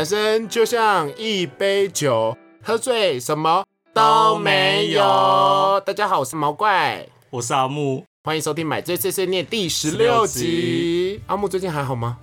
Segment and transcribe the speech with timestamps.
[0.00, 3.62] 人生就像一杯酒，喝醉什么
[3.92, 5.82] 都没有。
[5.84, 8.02] 大家好，我是毛怪，我是阿木。
[8.24, 11.20] 欢迎收听《买醉碎碎念》第十六集。
[11.26, 12.16] 阿木最近还好吗？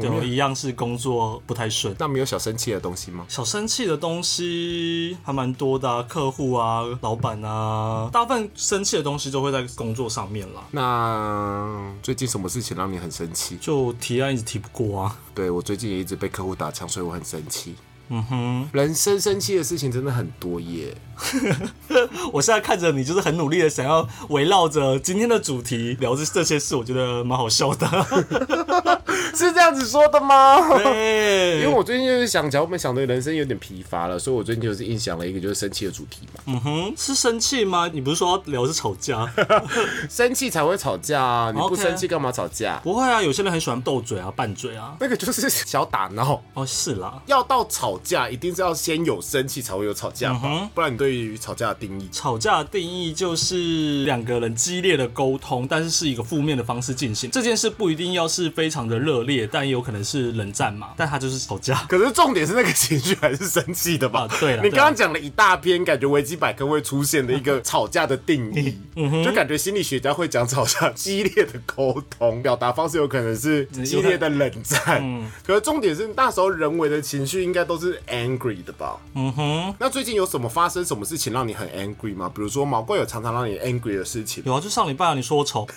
[0.00, 3.24] 就一样是工作不太顺，那没有小生气的东西吗？
[3.28, 10.62] 小生气的东西还蛮多的啊，客户啊、老板啊，大部分生气的东西都会在工作上面啦。
[10.70, 13.56] 那最近什么事情让你很生气？
[13.56, 15.16] 就提案一直提不过啊。
[15.34, 17.74] 对我最近也一直被客户打枪，所以我很生气。
[18.08, 20.94] 嗯哼，人生生气的事情真的很多耶。
[22.32, 27.86] 我现在看着你，就是很努力的想要围绕着今天的主题聊着这些事，我觉得蛮好笑的。
[29.34, 30.68] 是这样子说的吗？
[30.78, 36.40] 对，因为我最近就是想，讲，我们想对人生有点疲乏了，所以我最近就是印象了一个就是生气的主题嘛。
[36.46, 37.88] 嗯哼，是生气吗？
[37.92, 39.26] 你不是说聊是吵架？
[40.08, 41.52] 生气才会吵架啊！
[41.54, 42.78] 你不生气干嘛吵架？
[42.84, 46.42] 不会啊，有些人很喜欢斗嘴啊、拌嘴啊，那个就是小打闹。
[46.54, 50.68] 哦，是啦，要到吵架，一定是要先有生气才会有吵架吧？
[50.74, 52.08] 不然你对于吵架的定义？
[52.12, 57.30] 吵架的定义就是两个人激烈的沟通，但是是一个负面的方式进行。
[57.30, 60.88] 这件事不一定要是非常的热烈，但也有可能是冷战嘛。
[60.96, 61.74] 但他就是吵架。
[61.88, 64.28] 可是重点是那个情绪还是生气的吧？
[64.40, 68.76] 对了，你刚刚讲了一大篇，感觉维基百科会出现的一个吵架的定义，
[69.24, 75.00] 就感觉心理学家会讲吵架激烈的沟通，表达方式有可能是激烈的冷战。
[75.02, 78.96] 嗯可是重点是那时候人为的情绪应该都是 angry 的吧？
[79.14, 79.74] 嗯哼。
[79.78, 82.30] 那最近有什么发生什么事情让你很 angry 吗？
[82.34, 84.42] 比如说毛怪有常常让你 angry 的事情？
[84.46, 85.66] 有啊，就上礼拜啊，你说我丑。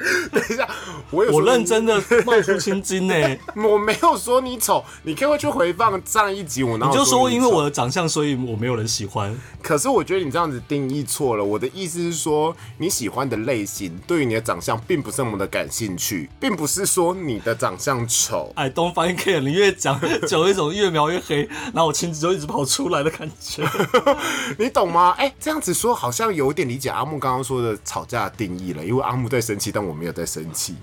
[0.32, 0.68] 等一下，
[1.10, 3.14] 我有我认真的冒出青筋呢。
[3.56, 9.36] 我没有说你丑，你可以去回放上一集，我你就说因为我的长相，所以我没有人喜欢。
[9.62, 11.44] 可是我觉得你这样子定义错了。
[11.44, 18.50] 我的意思是说，你喜欢的类型对于你的长相并不是那么的感兴趣，并不是说你的长相丑。
[18.56, 23.62] 哎，don't find care，你越讲就有一种越描越黑，然后我青筋就一直跑出来的感觉，
[24.58, 25.14] 你懂吗？
[25.18, 30.74] 哎，这样子说好像有点理解阿木刚刚说的吵架的定义了，因为阿木在生气，但我没有在生气。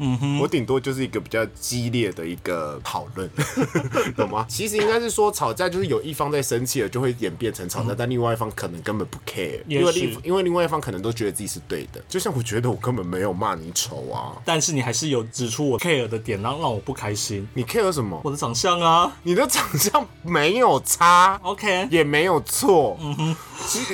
[0.41, 3.29] 我顶多就是一个比较激烈的一个讨论，
[4.16, 4.45] 懂吗？
[4.50, 12.01] 其实应该是说吵架就是有一方在生气了，就会演变成吵架，但另外一方可能根本不 care，因为另因为另外一方可能都觉得自己是对的。
[12.07, 17.47] 就像我觉得我根本没有骂你丑啊，但是你还是有指出我 care 的点，然后让我不开心。
[17.53, 18.19] 你 care 什么？
[18.24, 22.97] 我的长相啊，你的长相没有差，OK，也没有错。
[23.01, 23.35] 嗯哼。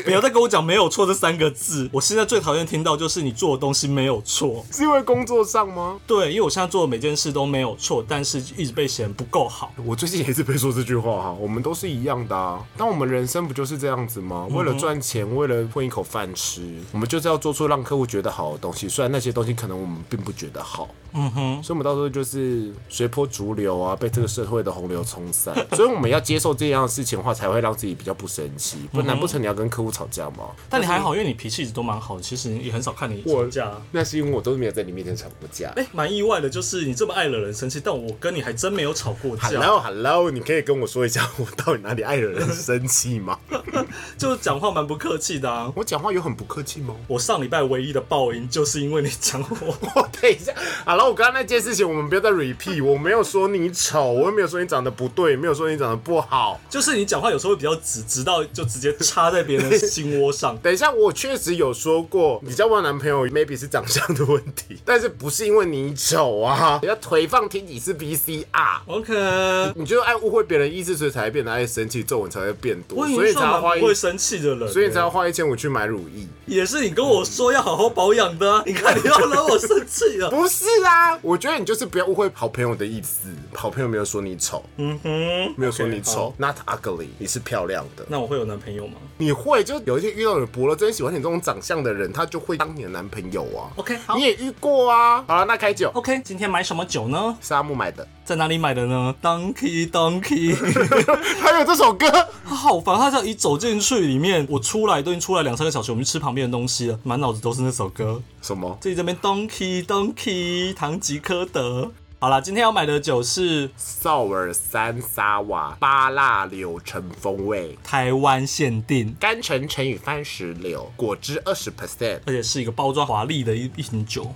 [0.03, 6.00] 不要再跟我讲没有错这三个字，我现在最讨厌听到就是你做的东西没有错，是因为工作上吗？
[6.08, 9.72] 对，因为我现在做的每件事都没有错，但是一直被嫌不够好。
[9.86, 12.64] 我最近也是被说这句话哈，我们都是一样的啊。
[12.78, 14.47] 但我们人生不就是这样子吗？
[14.52, 18.88] 为了赚钱，为了混一口饭吃，我们就是要做出让客户觉得好的东西。
[18.88, 25.53] 虽然那些东西可能我们并不觉得好，嗯哼，所以我们到时候就是随波逐流啊，被这个社会的洪流冲散。
[25.75, 28.78] 所以我们要接受这样的事情的话，才会让自己比较不生气。
[28.92, 30.46] 不难不成你要跟客户吵架吗？
[30.69, 33.72] 但你还好，因为你脾气一直都蛮好的，其实也很少看你吵架。
[33.92, 35.74] 那是因为我都没有在你面前吵过架。
[35.76, 39.50] 哎，蛮意外的，就是你这么爱惹人生气，但我跟你还真没有吵过架。
[39.50, 43.38] Hello，Hello，你可以跟我说一下我到底哪里爱惹人生气吗？
[44.18, 45.72] 就是讲话蛮不客气的啊。
[45.76, 46.96] 我讲话有很不客气吗？
[47.08, 49.78] 我上礼拜唯一的报应就是因为你讲我。
[49.96, 50.54] 我等一下，
[50.86, 52.84] 好了，我刚刚那件事情我们不要再 repeat。
[52.84, 60.58] 我没有说你丑，我又没有说你长得不对，没有说你长得不好，就是你讲话有时候会比较直，直到就直接插在别人的心窝上。
[60.62, 66.80] 等一下，我确实有说过，你交往男朋友 maybe 是长相的问题，但是不是因为你丑啊？
[66.84, 69.74] 要腿放听几次 B C R，OK？
[69.76, 76.28] 你就爱误会别人意思，所以才会变得爱生气，皱纹才会变多，所以才要花不会生气的人，所以才要花一千五去买乳液。
[76.46, 80.30] 也是你跟我说要好好保养的， 你看你要惹我生气了。
[80.30, 88.06] 不是啊，我觉得你就是不要误会好朋友的意思，好朋友没有说你丑，嗯哼，没有说你丑，not ugly，你是漂亮的。
[88.10, 88.96] 那我会有男朋友吗？
[89.18, 93.72] 你会，就有一天遇到你伯乐真喜欢你这种长相的人，他就会当你的男朋友啊。
[93.78, 95.24] OK，好，你也遇过啊。
[95.28, 95.90] 好了，那开酒。
[95.94, 97.38] OK，今天买什么酒呢？
[97.42, 100.56] 是阿木买的，在哪里买的呢？Donkey Donkey，
[101.42, 102.10] 还有这首歌，
[102.48, 102.98] 他好烦。
[102.98, 108.22] 他叫一走进去里面，我出来都已经出来两三个小时，我们去吃旁边的东西了，满脑子都是那首歌。
[108.42, 108.78] 什么？
[108.81, 111.92] 自己这边 Donkey Donkey，唐吉诃德。
[112.19, 124.34] 好了，今天要买的酒是绍尔三沙瓦巴辣柳橙风味，台湾限定，干橙橙与番石榴，果汁二十 percent，而且是一个包装华丽的一一瓶酒。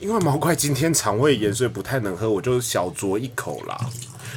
[0.00, 3.78] 因为毛怪今天肠胃炎，所以不太能喝，我就小酌一口啦。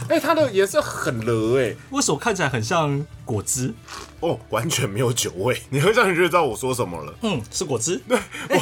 [0.09, 3.71] 哎，它的颜色很热哎，为什么看起来很像果汁？
[4.19, 7.13] 哦，完全没有酒味，你喝上去就知道我说什么了。
[7.21, 8.01] 嗯，是果汁。
[8.07, 8.17] 对，
[8.49, 8.55] 我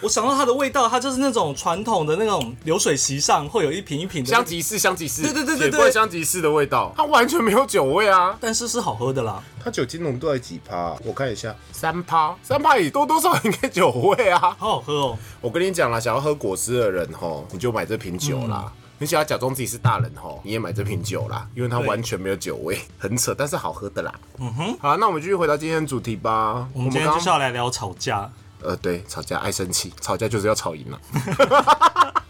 [0.00, 8.36] 我想到它的味道，它就是那种传统的那种流水席上会有一瓶一瓶的香吉士，香吉士，对对对对对香吉士的味道，它完全没有酒味啊。
[8.40, 9.42] 但是是好喝的啦。
[9.62, 10.94] 它酒精浓度在几趴？
[11.04, 14.38] 我看一下，三趴，三趴也多多少少应该酒味啊。
[14.38, 15.18] 好好喝哦。
[15.40, 18.70] 我跟你讲啦，想要喝果汁的人吼，你就买这瓶酒啦。
[18.98, 24.12] 你想要假装自己是大人吼，你也买这瓶酒啦，因为它完全没有酒味，很扯，但是好喝的啦。
[24.38, 26.68] 嗯哼，好，那我们继续回到今天的主题吧。
[26.74, 28.30] 我们今天就是要来聊吵架。
[28.64, 31.00] 呃，对，吵架爱生气，吵架就是要吵赢了。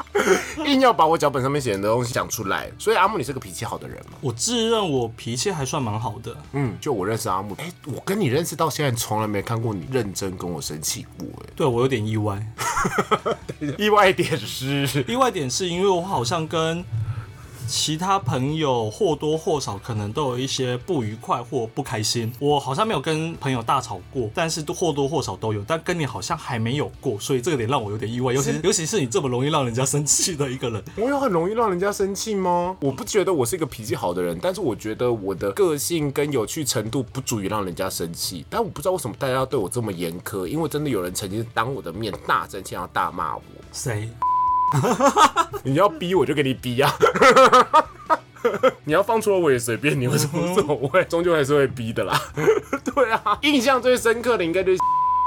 [0.64, 4.12] 硬要把我脚本上面写的东西讲出来，所以阿木，你是个脾气好的人吗？
[4.22, 12.40] 我自认我脾气还算蛮好的，嗯，就我认识阿木，哎、我跟你认识到现在，从来没看过你认真跟我生气过，哎对我有点意外。
[13.60, 16.82] 哎，意外点是，意外点是因为我好像跟
[17.66, 22.32] 其他朋友或多或少可能都有一些不愉快或不开心。
[22.38, 25.64] 我好像没有跟朋友大吵过，但是都或多或少都有。
[25.66, 28.32] 但跟你好像还没有过，所以这个点让我有点意外。
[28.32, 32.76] 尤其尤其是你这么容易让人家生气的一个人，我有很容易让人家生气吗？
[32.80, 38.44] 我不觉得我是一个脾气好的人，但是我觉得我的个性跟有趣程度不足以让人家生气。
[38.50, 43.42] 但我不知道为什么大家要对我这么严苛，因为真的有人曾经当我的面大生气，然后大骂我。
[43.72, 44.08] 谁？
[45.64, 46.92] 你要逼我就给你逼啊！
[48.84, 51.02] 你要放错我也随便你，为什么无所谓？
[51.04, 52.20] 终究还是会逼的啦。
[52.94, 54.78] 对啊，印象最深刻的应该就是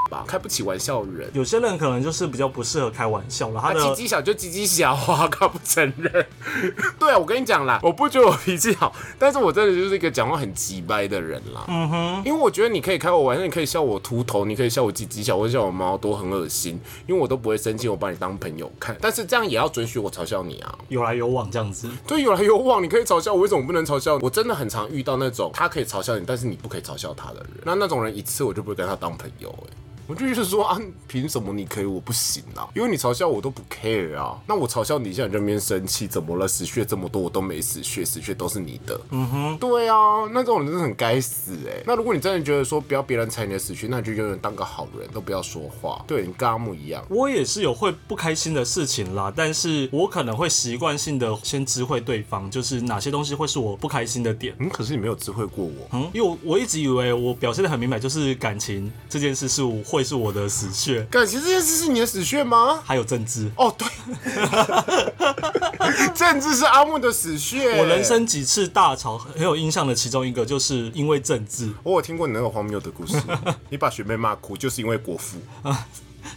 [0.09, 1.29] 吧，开不起玩笑的人。
[1.33, 6.25] 有些人可能就是比较不适合开玩笑了，他鸡鸡小就鸡鸡小啊，他不承认。
[6.99, 11.65] 对啊，我跟你讲啦，我不觉得我脾气好，但是我真的就是一个讲话很急掰的人啦。
[11.67, 18.95] 嗯哼，因为我觉得你可以开我玩笑，你可以笑我秃头，你可以笑我鸡鸡小，或者笑我毛多很恶心，因为我都不会生气，我把你当朋友看。
[19.01, 20.77] 但是这样也要准许我嘲笑你啊。
[20.89, 21.89] 有来有往这样子。
[22.07, 24.17] 对，有来有往，你可以嘲笑我，为什么不能嘲笑？
[24.21, 27.49] 我真的很常遇到那种他可以嘲笑你，但是你不可以嘲笑他的人。
[27.63, 29.73] 那那种人一次我就不会跟他当朋友、欸。
[30.07, 32.67] 我就是说啊，凭什么你可以我不行啊？
[32.73, 34.39] 因为你嘲笑我都不 care 啊。
[34.47, 36.47] 那我嘲笑你，一下你就边生气，怎么了？
[36.47, 38.99] 死穴这么多，我都没死穴，死穴都是你的。
[39.11, 46.03] 嗯哼，对啊，那这种人真的很该死哎、那如果你真的觉得说不要别人踩你的死穴，那你就永远当个好人，都不要说话。
[46.07, 47.03] 对你跟阿木一样。
[47.09, 54.55] 我也是有会不开心的事情啦，但是我可能会习惯性的先知会对方，就是哪些东西会是我不开心的点。
[54.59, 55.87] 嗯，可是你没有知会过我。
[55.91, 62.81] 嗯，因为我我一直以为我表现的很明白，就是感情这件事是我会是我的死穴，感情这件事是你的死穴吗？
[62.83, 63.49] 还有政治。
[63.55, 63.87] 哦，对，
[66.13, 67.77] 政治是阿木的死穴。
[67.79, 73.21] 我人生几次大吵很有印象的，其中一个就是因为政治，我有听过你那个荒谬的故事，
[73.69, 75.37] 你把学妹骂哭，就是因为国父。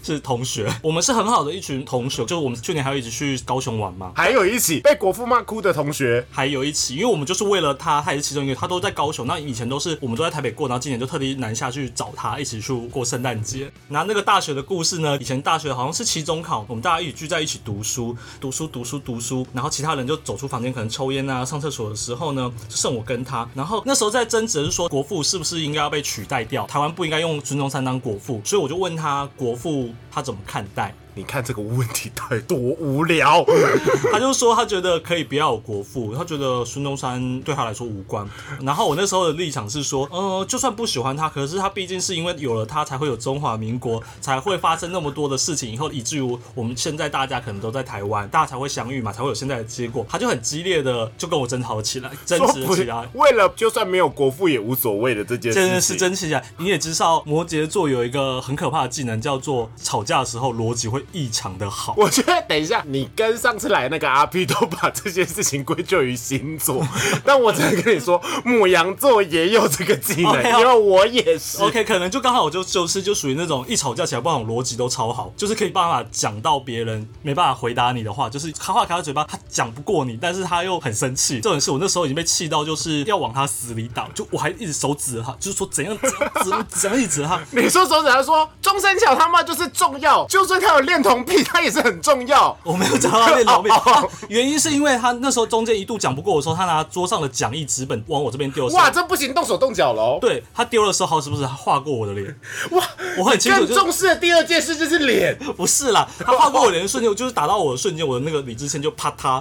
[0.02, 13.70] 是同学， 我们是很好的一群同学，就是我们去年还有一起去高雄玩嘛，还有一起被国父骂哭的同学，还有一起，因为我们就是为了他，他也是其中一个，他都在高雄，那以前都是我们都在台北过，然后今年就特地南下去找他，一起去过圣诞节。
[13.88, 15.16] 那那个大学的故事呢？
[15.20, 23.48] 以前大学好像是期中考，我们大家一起聚在一起读书，读书读书读书，然后其他人就走出房间，可能抽烟啊、上厕所的时候呢，就剩我跟他。
[23.54, 30.94] 然后那时候在争执的是说国父是不是应该要被取代掉，台湾不应该用孙中山当国父，所以我就问他国父他怎么看待。
[31.20, 33.44] 你看这个问题到底多无聊？
[34.10, 38.26] 他就说他觉得可以不要有国父，他觉得孙中山对他来说无关。
[38.62, 50.06] 然后我那时候的立场是说，呃，就算不喜欢他，可是他毕竟是因为有了他，才会有中华民国，才会发生那么多的事情，以后以至于我们现在大家可能都在台湾，大家才会相遇嘛，才会有现在的结果。
[50.08, 53.06] 他就很激烈的就跟我争吵起来， 争执起来。
[53.12, 61.94] 为了就算没有国父也无所谓的这件事情，真的是争起来，你也知道摩羯座有一个很可怕的技能，叫做吵架的时候逻辑会异常的好。
[61.96, 66.86] 我觉得等一下，你跟上次来那个阿 P 都把这件事情归咎于星座，
[67.24, 71.62] 但我只能跟你说， 母羊座也有这个技能因为我也是。
[71.62, 81.40] OK，可能就刚好我就就是就属于那种一吵架起来，不管逻辑都超好，就是可以办法讲到别人没办法回答你的话，就是他话卡在嘴巴，他讲不过你，但是他又很生气。
[81.40, 87.40] 这种事我那时候已经被气到，就是要往他死里打，就我还一直手指着他，就是说怎样怎样怎样怎样一直他。
[87.50, 92.56] 你说手指他说钟山巧他妈就是重要，就算他有恋童癖，他也是很重要。
[92.64, 100.18] 我没有讲到他练老病 哦哦啊，原因是因为他那时候中间一度讲不过我的时候，他拿桌上的讲义纸本往我这边丢哇，这不行，动手动脚喽！
[100.20, 102.36] 对他丢的时候，好是不是他划过我的脸？
[102.72, 102.84] 哇，
[103.16, 105.38] 我很清楚，就是重视的第二件事就是脸。
[105.56, 109.40] 不是啦，他划过我脸的瞬间，我就是打到我的瞬间，我的那个理智线就啪嗒，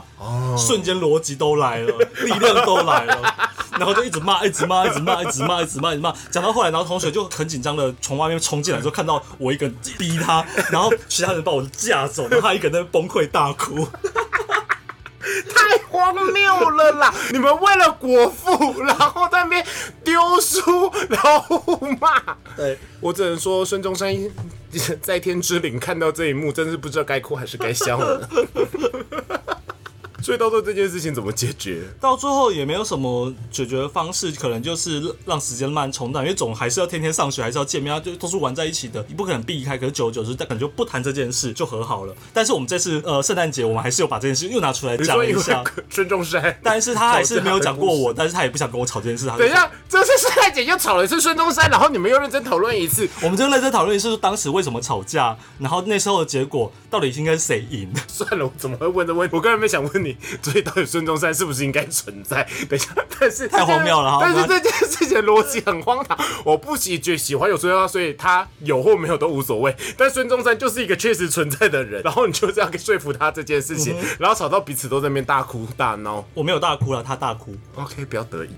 [0.55, 3.35] 瞬间逻辑都来了，力量都来了，
[3.71, 13.87] 然后就一直骂，一直骂，一直骂，一直骂，一直骂，一直骂，讲到后来，然后同学就很紧张的从外面冲进来，之后看到我一个人逼他，然后其他人把我架走，然后他一个人在崩溃大哭。
[15.53, 17.13] 太荒谬了啦！
[17.31, 19.63] 你们为了国父，然后在那边
[20.03, 22.19] 丢书，然后骂。
[22.55, 24.15] 对，我只能说孙中山
[25.01, 28.27] 在天之灵看到这一幕，真是不知道该哭还是该笑了。
[30.21, 31.83] 所以到最后这件事情怎么解决？
[31.99, 39.77] 到最后也没有什么解决的方式，可能就是让时间慢慢冲淡，因为总还是要天天上学，还是要见面，就都是玩在一起的，你不可能避开。
[39.77, 42.13] 可是久而久之，但可能就不谈这件事，就和好了。
[42.33, 45.63] 但是我们这次呃圣诞节，我们还是有把这件事又拿出来讲一下。
[45.89, 49.25] 孙中山，但是他还是没有讲过我，但是他也不想跟我吵这件事。
[49.37, 57.89] 等一下，这次圣诞节又吵了一次孙中山，然后你们又认真讨论一次，我们就认真讨论一次当时为什么吵架，然后那时候的结果到底应该是谁赢？
[58.07, 59.35] 算了，我怎么会问这问题？
[59.35, 60.08] 我刚才没想问你，
[60.41, 60.89] 所以 到底。
[60.89, 62.41] 孙中山是不是应该存在？
[62.67, 62.89] 等一下，
[63.19, 64.17] 但是太荒谬了。
[64.19, 66.17] 但是这件事情逻辑很荒唐。
[66.43, 69.75] 我不喜觉喜欢有孙中山，所以他有或没有都无所谓。
[69.95, 76.25] 但孙中山就是一个确实存在的人，然后你就这样说服他这件事情，然后吵到彼此都在那边大哭大闹。
[76.33, 77.55] 我没有大哭了，他大哭。
[77.75, 78.49] OK，不要得意，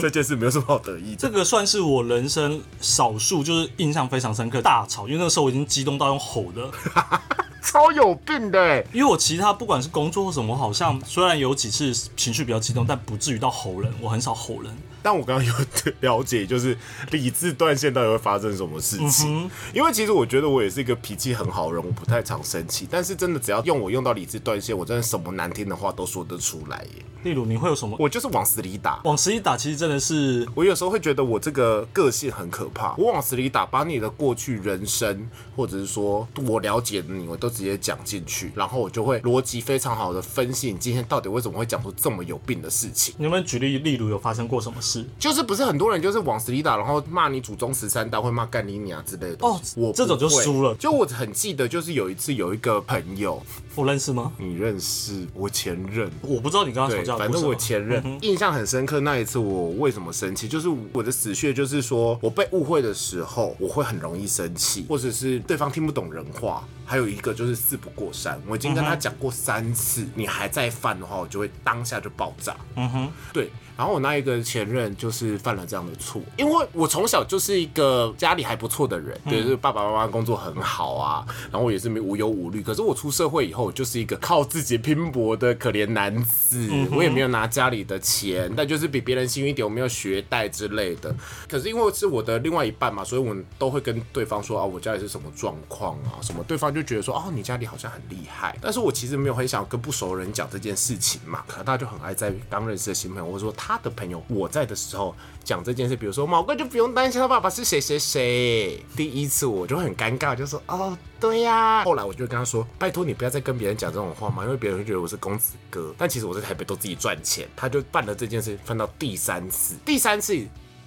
[0.00, 1.16] 这件事没有什么好得意的。
[1.16, 6.70] 这个算是我人生少数就是印象非常深刻大吵，因为那个时候我已经激动到用吼的。
[7.62, 13.92] 超有病的，因为我其他不管是工作或什么，好像虽然有几次情绪比较激动，但不至于到吼人。
[14.00, 14.72] 我很少吼人。
[15.06, 15.54] 但我刚刚有
[16.00, 16.76] 了解，就是
[17.12, 19.48] 理智断线到底会发生什么事情。
[19.72, 22.88] 因为其实我觉得我也是一个脾气很好的人，我不太常生气。
[22.90, 27.04] 但是真的只要用我用到理智断线，我真的什么难听的话都说得出来耶。
[27.22, 27.96] 例如你会有什么？
[28.00, 29.56] 我就是往死里打，往死里打。
[29.56, 32.92] 其实真的是，我有时候会觉得我这个个性很可怕。
[32.96, 43.14] 我往死里打，把你的过去人生，或者是说我了解的你，我都直接讲进去，然后我就会逻辑非常好的分析你今天到底为什么会讲出这么有病的事情。
[43.18, 43.78] 你有没有举例？
[43.78, 44.95] 例如有发生过什么事？
[45.20, 45.76] 就是不是很。
[45.76, 49.46] 多人就是往死里打，然后骂你祖宗十三代，会骂干你娘之类的。
[49.46, 50.74] 哦，我这种就输了。
[50.76, 53.42] 就我很记得，就是有一次有一个朋友，
[53.74, 54.32] 我认识吗？
[54.38, 56.10] 你认识我前任？
[56.22, 57.14] 我不知道你跟他吵架。
[57.18, 59.00] 反正我前任印象很深刻。
[59.00, 60.48] 那一次我为什么生气？
[60.48, 66.66] 就是我的死穴，就是说我被误会的时候，我会很容易生气，或者是对方听不懂人话。
[66.86, 72.56] 还有一个就是事不过三，我已经跟他讲过三次，你还在犯的话，我就会当下就爆炸。
[72.76, 73.50] 嗯哼，对。
[73.76, 82.62] 然后我那一个前任就是犯了这样的错，因为我从小就是一个家里还不错的人，对，就是爸爸妈妈工作很好啊，然后我也是没无忧无虑。
[82.62, 91.14] 可是我出社会以后，就是一个靠自己拼搏的可怜男子，我也没有拿家里的钱，但就是比别人幸运一点，我没有学贷之类的。
[91.46, 98.54] 可是因为是我的另外一半嘛，所以我都会跟对方说啊，我家里是什么状况啊，什么对方就觉得说，哦，你家里好像很厉害。
[98.60, 103.80] 但是我其实没有很想跟不熟人讲这件事情嘛，可能大家就很爱在刚认识的新朋友，或者说他。
[103.86, 105.14] 的朋友，我在的时候
[105.44, 108.84] 讲这件事，比如说毛哥就不用担心他爸爸是谁谁谁。
[108.96, 111.84] 第一次我就很尴尬，就说哦对呀。
[111.84, 115.94] 后来我就跟他说，拜托你不要再跟别人讲这种话嘛，因为别人会觉得我是公子哥。
[115.96, 117.46] 但其实我在台北都自己赚钱。
[117.54, 120.36] 他就办了这件事，翻到第三次，第三次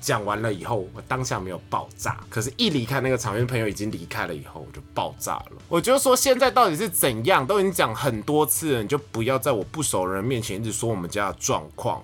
[0.01, 5.51] 讲完了以后，我当下没有爆炸，可是一离开那个场面，朋友已经离开了以后，我就爆炸了。
[5.67, 12.01] 我就说现在到底是怎样，都已经讲很多次了，你就不要在我不熟人面前一直说我们家的状况。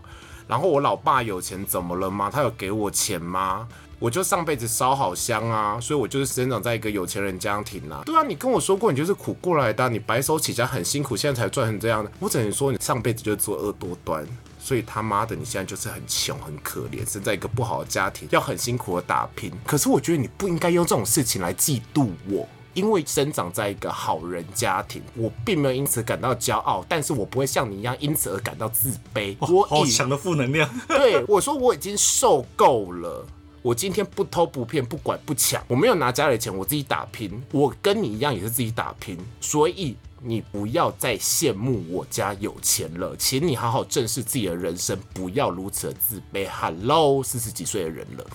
[0.48, 2.30] 然后我老爸有钱怎么了吗？
[2.32, 3.68] 他有给我钱吗？
[3.98, 8.04] 我就上辈子烧好香啊，所以我就是生长在一个有钱人家庭啊。
[8.06, 12.12] 对啊，你跟我说过你就是苦过来的，你白手起家很辛苦，现在才赚成这样的。
[12.20, 14.28] 我只能说你上辈子就作恶多端，
[14.66, 19.52] 所以他妈的你现在就是很穷很可怜，生在一个不好的家庭，要很辛苦的打拼。
[19.64, 22.50] 可是我觉得你不应该用这种事情来嫉妒我。
[22.74, 29.38] 因为生长在一个好人家庭，我并没有因此感到骄傲，但是我不会像你一样因此而感到自卑。
[29.40, 30.68] 我好强的负能量。
[30.88, 33.24] 对，我说我已经受够了。
[33.62, 37.42] 我今天不偷不骗，不管不抢，我没有拿家里的钱，我自己打拼。
[37.54, 39.96] 我跟你一样也是自己打拼，所以
[40.28, 46.48] 你不要再羡慕我家有钱了，请你好好正视自己的人生，不要如此的自卑。
[46.50, 48.26] Hello，四十几岁的人了，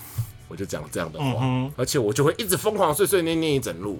[0.47, 1.45] 我就讲这样的话，
[1.75, 3.99] 而且我就会一直疯狂碎碎念念一整路。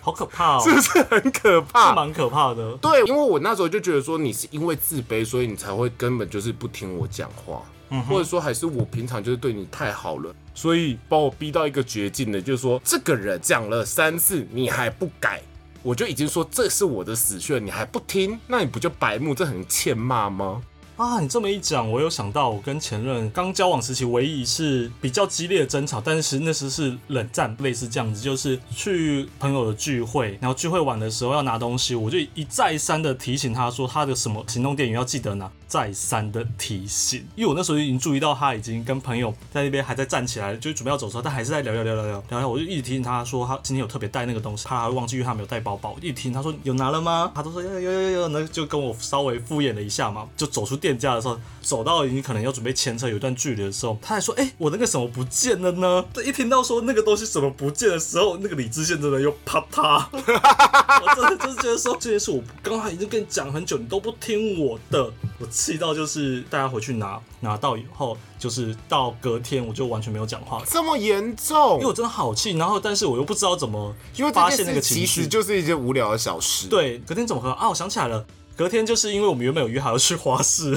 [0.00, 0.60] 好可怕哦！
[0.64, 1.88] 是不是很可怕？
[1.88, 2.76] 是蛮可怕的。
[2.76, 7.62] 对，因为我那时候就觉得说，你是因为自卑，所以你才会根本就是不听我讲话，
[8.08, 15.42] 或者说还是我平常就是对你太好了，所以把我逼到一个绝境的，就是说这个人讲了三次你还不改，
[15.88, 19.34] 我就已经说这是我的死穴，你还不听，那你不就白目？
[19.34, 20.62] 这很欠骂吗？
[20.98, 35.48] 啊，你这么一讲，我有想到我跟前任刚交往时期，唯一一次比较激烈的争吵，但是那时是冷战，类似这样子，就是去朋友的聚会，然后聚会晚的时候要拿东西，我就一再三的提醒他说，他的什么行动电源要记得拿。
[35.68, 42.48] 再三的提醒，因为我那时候已经注意到他已经跟朋友在那边还在站起来，就准备要走的时候，但还是在聊聊聊聊聊聊。
[42.48, 45.94] 我就一直提醒他说，他今天有特别带那个东西，他会忘记，因为他没有带包包。
[46.00, 47.30] 一直提醒他说有拿了吗？
[47.34, 50.87] 他都说有有有有，那就跟我稍微敷衍了一下嘛，就走出店。
[50.88, 60.06] 店家的时候，走到已经可能要准备牵车有一段距离的时候，他还说：“哎、我那个什么不见了呢？”一听到说那个东西什么不见的时候，那个理智线真的又啪嗒。
[60.10, 70.64] 我真的就是觉得说这件事我刚才已经跟你讲很久，你都不听我的，我气到就是大家回去拿拿到以后，就是到隔天我就完全没有讲话了。
[70.66, 71.86] 这么严重因为？
[71.86, 77.68] 我真的好气，然后但是我又不知道怎么因为发现那个情绪，其实就是一件无聊的小事。，对，隔天怎么喝啊？
[77.68, 78.24] 我想起来了，
[78.58, 80.76] 隔天就是因为我们原本有约好要去花市，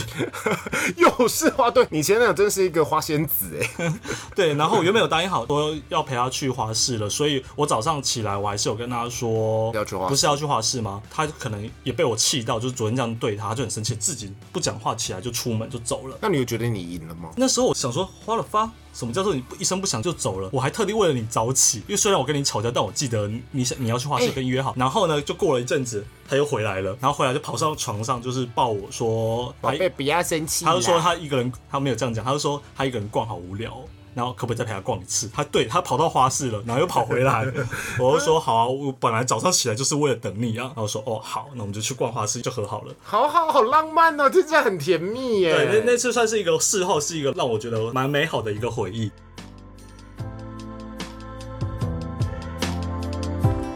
[0.97, 3.91] 又是花，对你前男友真是一个花仙子哎。
[4.35, 11.01] 对，然后我原本有答应好说要陪他去花市了，所以我早上起来我还是有跟他说要去花不是要去花市吗？
[11.09, 16.15] 他可能也被我气到，就是昨天这样对他，他就很生气，自己不讲话起来就出门就走了。
[16.21, 17.31] 那你有觉得你赢了吗？
[17.35, 20.49] 那时候我想说，花了发，什么叫做你不一声不响就走了？
[20.51, 24.73] 我还特地为了你早起，因为虽然我跟你吵架，但我记得你想你要去画室跟约好。
[24.77, 30.65] 然后呢，就过了一阵子，他又回来了，然后回来就跑上床上，就是抱我说，宝贝，不要生气。
[30.65, 33.77] 他就说他一个人，他没有这样讲，他就说他一个人逛好无聊。
[34.13, 35.29] 然后可不可以再陪他逛一次？
[35.33, 37.45] 他对他跑到花市了，然后又跑回来，
[37.99, 40.65] 我就说好啊，我本来早上起来就是为了等你啊。
[40.67, 42.93] 然后说哦好，那我们就去逛花市，就和好了。
[43.01, 45.53] 好好好浪漫哦，听起来很甜蜜耶。
[45.53, 49.11] 对，那那次算是一个事后是一个让我觉得蛮美好的一个回忆。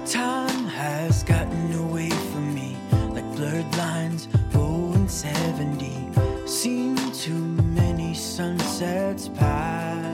[0.05, 2.77] Time has gotten away from me
[3.13, 6.05] like blurred lines, 0 and 70.
[6.45, 7.33] Seen too
[7.75, 10.04] many sunsets pass,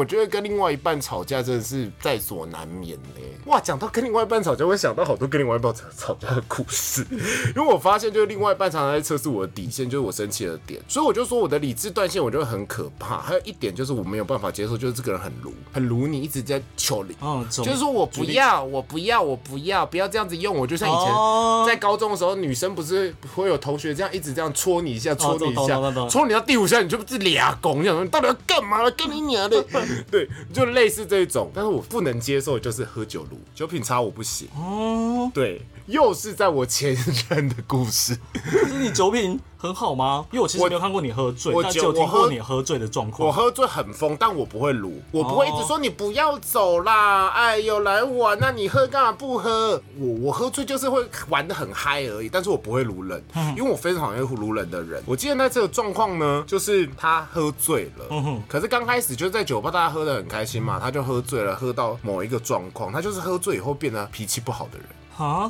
[0.00, 3.29] 我觉得跟另外一半吵架真的是在所难免嘞。
[3.50, 7.04] 哇，讲到跟另外一半吵架，我会想到好多跟另外一半吵吵架的故事。
[7.56, 10.80] 因为我发现，就是另外一半常常在测试我的底线，就是我生气的点。
[10.86, 13.18] 所以我就说我的理智断线，我觉得很可怕。
[13.18, 17.16] 还有一点就是我没有办法接受，就是这个人很鲁，很鲁你，一直在求你。
[17.20, 20.64] 嗯，就是说我不要，我不要，我不要，不要这样子用我。
[20.64, 25.76] 就像以哦前在高中的时候，女生不是会有同学这样一直这样戳你一下，戳你一下
[26.08, 28.90] 戳你到第五下，你就不是俩拱，你想说你到底要干嘛了？
[28.92, 29.60] 跟你娘的，
[30.08, 31.50] 对，就类似这种。
[31.52, 34.48] 但是我不能接受就是喝酒撸，酒品差我不行。
[34.56, 36.96] 哦，对，又是在我前
[37.28, 38.18] 任的故事。
[38.32, 40.24] 可是你酒品很好吗？
[40.30, 43.28] 因为我其实我没有看过你喝醉我，但只有听酒我喝过你喝醉的状况。
[43.28, 49.82] 我喝醉很疯，但我不会撸，我不会一直说你不要走啦，哎呦来玩，那你喝干嘛不喝？
[49.98, 53.22] 我我喝醉就是会玩的很嗨而已，但是我不会撸人，
[53.56, 55.02] 因为我非常讨厌撸人的人。
[55.04, 64.86] 我记得那次的状况呢，就是他喝醉了，可是刚开始就是在酒吧大家喝的很开心嘛，他就喝醉了，喝到某一个状况，他就是喝醉以后变得脾气不好的人。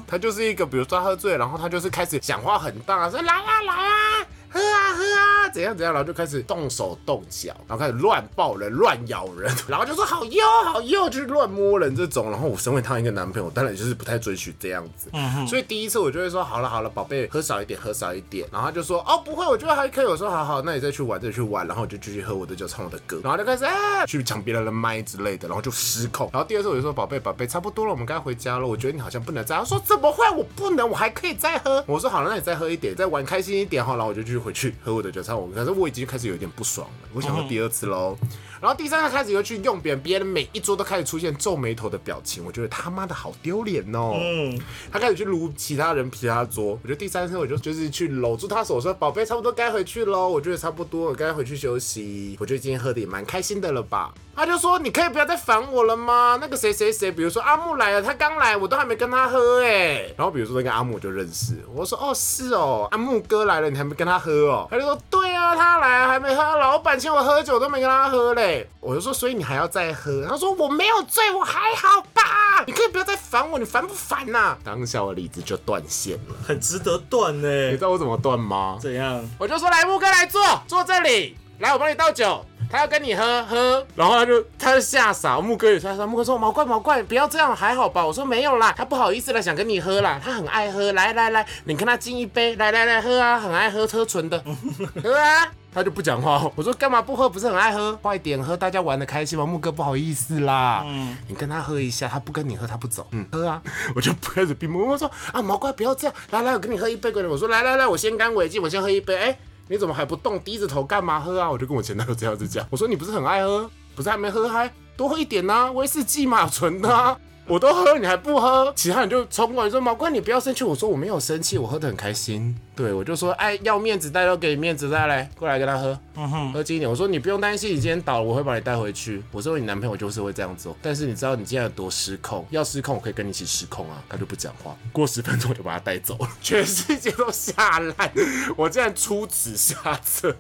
[0.06, 12.30] 他就是一个，比如说他喝醉，然后他就是开始讲话很大，说来啊来啊，喝啊喝啊，怎样怎样，然后就开始动手动脚，然后开始乱抱人、乱咬人，然后就说好哟好哟，就是乱摸人这种。
[12.30, 18.46] 然后我身为他一个男朋友，当然就是不太准许这样子，嗯所以第一次我就会说好了好了，宝贝，喝少一点，喝少一点。
[18.52, 20.06] 然后他就说哦不会，我觉得还可以。
[20.06, 21.66] 我说好好，那你再去玩，再去玩。
[21.66, 26.28] 然后我就继续喝我的酒，唱我的歌，然后就开始啊去抢别人的麦之类的，然后就失控。
[26.32, 28.66] 然后第二次我就说宝贝宝贝，差不多了，我们该回家了。
[28.66, 29.56] 我觉得你好像不能再。
[29.56, 30.28] 他说怎么会？
[30.30, 31.82] 我不能，我还可以再喝。
[31.86, 33.92] 我说好了，那你再喝一点，再玩开心一点哈。
[33.92, 35.46] 然后我就继续回去喝我的酒，唱我。
[35.52, 38.16] 可是我已经开始有点不爽了，我想喝第二次喽。
[38.60, 44.12] 然后第三次开始又去用别人，别人每一桌都开始出现皱眉头的表情，我觉得他妈的好丢脸哦。
[44.20, 44.60] 嗯，
[44.92, 52.36] 他开始去撸其他人其他桌，我觉得第三次我就就是去搂住他手说：“宝贝，差不多该回去喽，我觉得差不多，我该回去休息。
[52.38, 56.38] 我觉得今天喝的也蛮开心的了吧？”他就说：“你可以不要再烦我了吗？
[56.40, 60.06] 那个谁谁谁，比如说阿木来了，他刚来，我都还没跟他喝哎。
[60.16, 64.66] 然后比如说那个阿木我就认识，我说：哦是哦，阿木哥来了，你还没跟他喝哦？
[64.70, 68.68] 他就说：对啊，他来还没喝，老板请我喝酒都没跟他喝嘞。
[68.80, 70.26] 我就说：所以你还要再喝？
[70.28, 72.22] 他说：我没有醉，我还好吧。
[72.66, 76.34] 你可以不要再烦我，你烦不烦呐、当下我理智就断线了。
[76.46, 77.78] 很值得断你知。
[77.78, 78.76] 道我怎么断吗？
[78.80, 79.26] 怎样？
[79.38, 82.44] 我就说来木哥来坐，坐这里，来我帮你倒酒。
[82.70, 86.06] 他要跟你喝喝，然后他就他就吓傻，木哥也吓傻。
[86.06, 88.06] 木哥说毛怪毛怪，不要这样，还好吧？
[88.06, 94.42] 我说没有啦，他不好意思了，想跟你喝啦，他很爱喝，来来来，你跟他敬一杯，来来来喝啊，很爱喝车纯的，
[95.02, 95.48] 喝啊。
[95.72, 96.50] 他就不讲话。
[96.56, 97.28] 我说干嘛不喝？
[97.28, 97.92] 不是很爱喝？
[98.02, 99.46] 快点喝，大家玩的开心吗？
[99.46, 103.62] 木哥不好意思啦，嗯，你跟他喝一下，他不跟你喝，他不走，嗯，喝啊，
[103.94, 109.38] 我就开始逼木哥说啊，毛怪不要这样，来来，我跟你喝一杯，我说来来来，我先干为敬，我先喝一杯，哎。
[109.70, 110.40] 你怎么还不动？
[110.40, 111.48] 低着头干嘛喝啊？
[111.48, 117.16] 我就跟我前男友这样子讲，我说你不是很爱喝，不是还没喝嗨，多喝一点呐，威士忌嘛，纯的啊。
[117.46, 118.72] 我都喝，你还不喝？
[118.76, 132.46] 其他人就冲过来说：“毛怪，你不要生气。”我说：“我没有生气，我喝得很开心。”对我就说：“哎，要面子，大家都给你面子，再来过来跟他喝，嗯哼，喝近一点。”我说：“你不用担心，你今天倒了，我会把你带回去。”我说：“你男朋友就是会这样做，但是你知道你今天有多失控？
[132.50, 134.76] 要失控，我可以跟你一起失控啊！”他就不讲话。
[134.92, 138.12] 过十分钟我就把他带走了，全世界都吓烂，
[138.56, 140.36] 我竟然出此下策。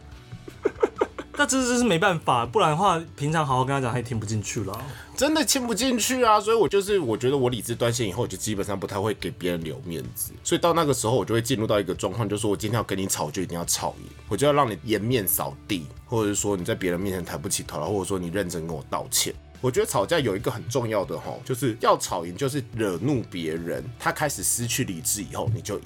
[1.40, 4.78] 那这这是没办法，不然的话，平常好好跟他讲，他也听不进去了。
[5.16, 6.38] 真的听不进去啊！
[6.38, 10.32] 所以我就是我觉得我理智断线以后，就基本上不太会给别人留面子。
[10.44, 19.32] 所以到那个时候，我就会进入到一个状况，就是我今天要跟你吵，就一定要吵赢，我就要让你颜面扫地，或者是说你在别人面前抬不起头来，或者说你认真跟我道歉。
[19.62, 25.84] 我觉得吵架有一个很重要的哈，就是要吵赢，就是惹怒别人，他开始失去理智以后，你就赢。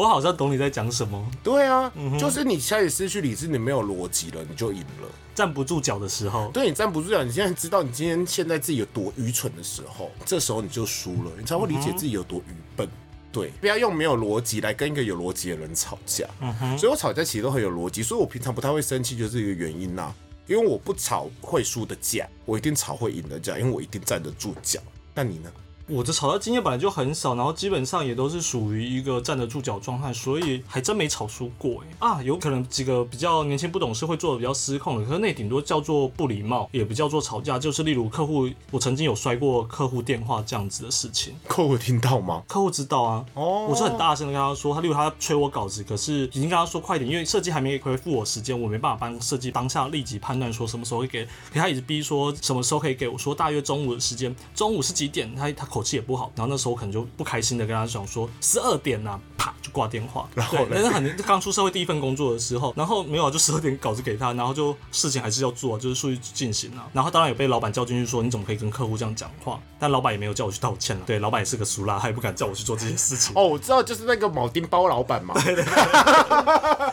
[0.00, 1.30] 我好像懂你在讲什么。
[1.42, 5.08] 对啊，就是你开始失去理智，你没有逻辑了，你就赢了。
[5.34, 12.88] 站不住脚的时候，对你站不住脚，你现在知道你今天现在自己有多愚蠢的时候，这时候你就输了，你才会理解自己有多愚笨。
[13.30, 16.26] 对，不要用没有逻辑来跟一个有逻辑的人吵架。
[16.40, 20.10] 嗯哼，所以我吵架其实都很有逻辑，所以我平常不太会生气，就是一个原因呐。
[20.46, 24.80] 因为我不吵会输的架，我一定吵会赢的架，因为我一定站得住脚。
[25.14, 25.52] 那你呢？
[25.90, 41.34] 我的吵架经验本来就很少，然后基本上也都是属于一个站得住脚状态，所以还真没吵输过哎啊，有可能几个比较年轻不懂事会做的比较失控的，可是那顶多叫做不礼貌，也不叫做吵架，就是例如客户，我曾经有摔过客户电话这样子的事情。
[41.48, 42.44] 客户听到吗？
[42.46, 55.34] 客户知道啊，哦，我是很大声的跟他说，他例如他催我稿子，可是已经跟他说快点，因为设计还没回复我时间，我没办法帮设计当下立即判断说什么时候会给，给他一直逼说什么时候可以给我说大约中午的时间，中午是几点？
[55.34, 56.60] 他他口气也不好，然后那。
[56.60, 60.28] 时候可能就不开心的跟他讲说十二点呐，啪就挂电话。
[60.34, 66.86] 然后，但是很刚出社会第一份工作的时候，然后没有就十二点稿子给他，然后就事情还是要做，就是数据进行啊。
[66.92, 69.58] 然后当然有被老板叫进去说你怎么可以跟客户这样讲话？
[69.78, 71.02] 但老板也没有叫我去道歉了。
[71.06, 73.32] 对，老板也是个俗辣，他也不敢叫我去做这些事情。
[73.40, 75.32] 哦，我知道，就是那个铆钉包老板嘛。
[75.42, 75.64] 对 对。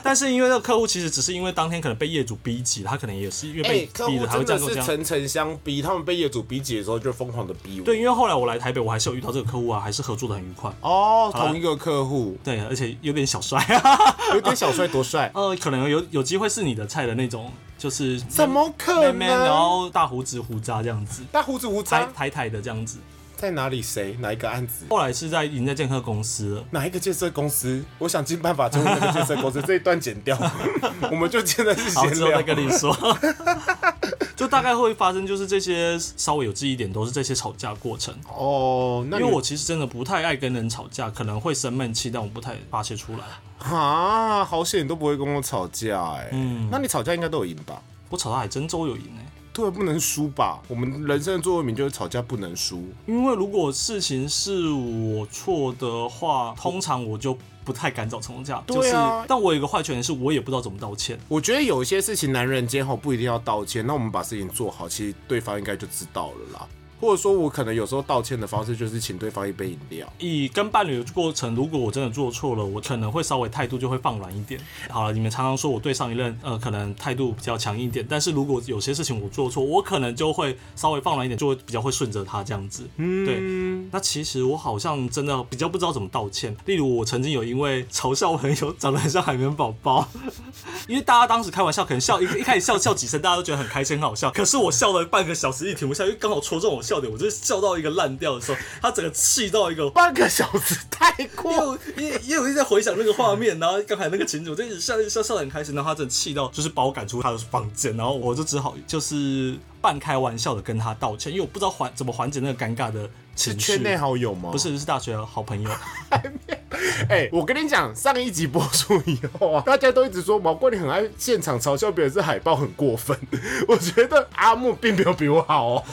[0.02, 5.82] 但是因为那个客户其实只是因为当天可能被业主逼急，他可能也是因为被逼的，他会这样是层层相逼。
[5.82, 7.86] 他们被业主逼急的时候，就疯狂的逼我。
[7.86, 10.36] 对，因为后来我来台北，我还是有遇到这个客户啊，还是合作的。
[10.38, 13.60] 很愉快哦，同一个客户，对，而且有点小帅，
[14.36, 15.32] 有点小帅，多帅？
[15.36, 19.28] 呃，可能有有机会是你的菜的那种，就是怎么可能？
[19.28, 23.00] 然后大胡子胡渣这样子，大胡子胡渣，台台的这样子，
[23.38, 23.82] 在哪里？
[23.82, 24.18] 谁？
[24.20, 24.86] 哪一个案子？
[24.90, 27.84] 后来是在赢在建设公司，哪一个建设公司？
[28.00, 30.36] 我想尽办法进入那个建设公司，这一段剪掉，
[31.12, 32.38] 我们就真的是闲聊。
[32.38, 32.92] 再跟你说。
[34.36, 39.04] 就大概会发生，就是这些稍微有记忆点，都是这些吵架过程哦。
[39.10, 43.68] 那因为我其实真的不太爱跟人吵架，可能会生闷气，但我不太发泄出来。
[43.76, 46.30] 啊，好险你都不会跟我吵架哎。
[46.34, 47.82] 嗯，那你吵架应该都有赢吧？
[48.10, 49.26] 我吵架还真都有赢哎。
[49.58, 50.62] 对，不能输吧？
[50.68, 52.84] 我们人生的座右铭就是吵架不能输。
[53.08, 57.38] 因为如果事情是我错的话，通常我就。
[57.68, 59.26] 不太敢找吵架，对啊。
[59.28, 61.20] 但我有一个坏缺点是，我也不知道怎么道歉。
[61.28, 66.68] 我觉得有一些事情，男人间后不一定要道歉，那我们把事情做好，其实对方应该就知道了啦。
[67.00, 70.12] 或者说，我可能有时候道歉的方式就是请对方一杯饮料。
[70.18, 74.60] 以跟伴侣的过程，如果我真的做错了，我可能会稍微态度就会放软一点。
[74.90, 78.06] 好了，你们常常说我对上一任，呃，可能态度比较强硬一点。
[78.10, 82.88] 但是如果有些事情我做错，我可能就会稍微放软一点，就会比较会顺着他这样子。
[82.98, 83.90] 嗯，对。
[83.92, 86.56] 那其实我好像真的比较不知道怎么道歉。
[86.66, 90.08] 例如，我曾经有因为嘲笑我朋友长得很像海绵宝宝，
[90.90, 94.32] 因为大家当时开玩笑，可能笑一一开始笑笑几声，大家都觉得很开心很好笑。
[94.32, 96.82] 可是我笑了半个小时，一停不下，因为刚好戳中我。
[96.88, 113.10] 笑点，我就笑到一个烂掉的时候，他整个气到一个半个小时太过，也也有一直在回想那个画面，然后刚才那个情景，我就一直笑笑笑得很开心，然后他真的气到就是把我赶出他的房间，然后我就只好就是半开玩笑的跟他道歉，因为我不知道缓怎么缓解那个尴尬的。
[113.38, 114.50] 是圈内好友吗？
[114.52, 115.70] 不是，是大学好朋友。
[117.10, 123.18] 哎，我跟你讲，上一集播出以后啊， 大家都一直说毛怪你很爱现场嘲笑别人是海报很过分。
[123.68, 125.84] 我觉得阿木并没有比我好哦，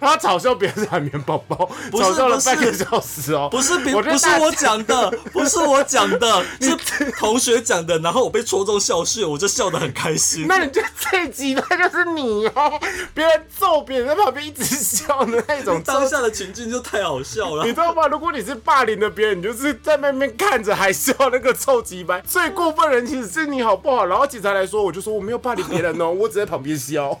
[0.00, 3.48] 他嘲笑别人是海绵宝宝，嘲笑了半个小时哦。
[3.50, 6.76] 不是，不是我讲的，不是我讲的，是
[7.18, 7.98] 同学讲的。
[8.00, 10.46] 然后我被戳中笑穴，我就笑得很开心。
[10.46, 12.78] 那你就最极端就是你哦，
[13.14, 16.80] 别人揍别人在旁边一直笑的那种当下的情境就。
[16.90, 18.08] 太好笑了，你知道吗？
[18.08, 22.20] 如果你是霸凌的别人，你就是在那边看着还笑那个臭鸡掰。
[22.26, 24.04] 最过分的人其实是你好不好？
[24.06, 27.16] 然后警察来说，我就说我没有霸凌别人哦， 我只在旁边笑，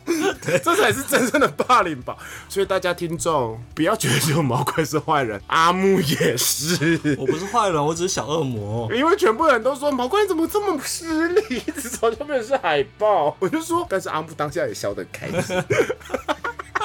[0.64, 2.16] 这才是真正的霸凌吧。
[2.48, 6.98] 所以大家听众不要觉得只有毛怪是坏人，阿木也是。
[7.16, 8.92] 我不是坏人，我只是小恶魔。
[8.92, 15.56] 因为全部人都说毛怪怎么这么失礼，一直嘲笑别人是海豹，我就说，但是阿木当下也笑得很开心。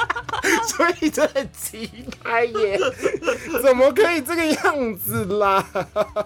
[0.68, 1.90] 所以真的很奇
[2.24, 2.80] 葩耶，
[3.62, 5.66] 怎么可以这个样子啦？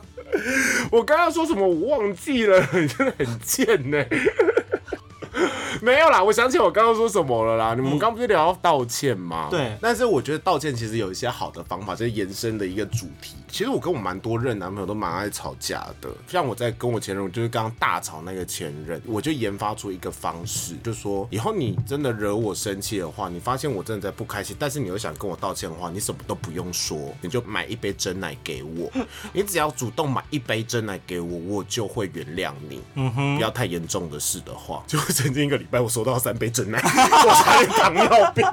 [0.91, 4.03] 我刚刚说什么我忘记了，你真的很贱呢。
[5.82, 7.73] 没有啦，我想起我刚刚说什么了啦。
[7.75, 9.47] 你们刚不是聊到道歉吗？
[9.51, 13.36] 对但是我觉得道歉其实有一些好的方法，就是延伸的一个主题。
[13.52, 28.92] 其实我跟我蛮多任男朋友都蛮爱吵架的，像我在跟我前任，就是刚刚大吵那个前任，我就研发出一个方式，就说以后你真的惹我生气的话，你发现我真的在不开心，但是你又想跟我道歉的话，你什么都不用说，你就买一杯真奶给我，
[29.34, 32.82] 你只要主动买一杯真奶给我，我就会原谅你。
[32.96, 38.46] 嗯哼，不要太严重的事的话， 就曾经一个礼拜我收到三杯真奶， 我差点糖尿病。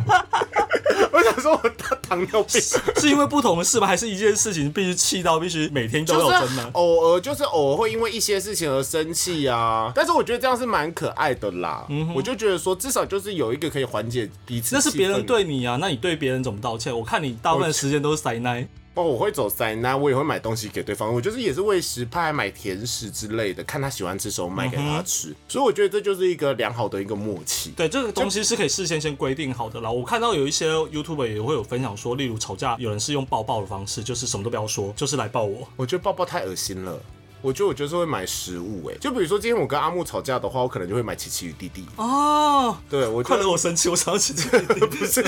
[1.12, 2.60] 我想说，我得糖尿病。
[2.60, 3.86] 是因为不同的事吗？
[3.86, 6.70] 还是一件事情必须气到必须每天都有就是真的？
[6.72, 9.92] 偶尔，就是偶尔会因为一些事情而生气啊。
[9.94, 11.86] 但是我觉得这样是蛮可爱的啦。
[12.14, 14.74] 我就觉得说，至少就是有一个可以缓解彼此。
[14.74, 15.26] 那是别人。
[15.26, 16.96] 对你啊，那你对别人怎么道歉？
[16.96, 18.66] 我看你大部分时间都是塞奶。
[18.96, 21.12] 哦，我会走塞那我也会买东西给对方。
[21.12, 25.34] 我就是也是喂食派买甜食之类的，看他喜欢吃什么买给他吃。
[25.46, 27.72] 所以我觉得这就是一个良好的一个默契。
[27.76, 29.90] 对，这个东西是可以事先先规定好的啦。
[29.90, 35.68] 我看到有一些 YouTube 也会有分享说，例如吵架，有人是用抱抱的方式，就是什么都不要说，就是来抱我。
[35.76, 36.98] 我觉得抱抱太恶心了。
[37.46, 41.86] 我觉得我就是会买食物、哎，就比如说今天我跟阿木吵架的话，我可能就会买奇奇与弟弟。
[41.94, 45.22] 哦，对，我快就惹我生气，我想要起这个不是，